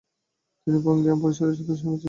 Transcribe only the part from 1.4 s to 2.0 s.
সদস্য নির্বাচিত হন।